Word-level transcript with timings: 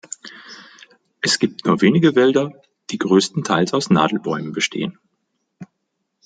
Es 1.21 1.37
gibt 1.37 1.63
nur 1.67 1.81
wenige 1.81 2.15
Wälder, 2.15 2.51
die 2.89 2.97
größtenteils 2.97 3.75
aus 3.75 3.91
Nadelbäumen 3.91 4.51
bestehen. 4.51 4.97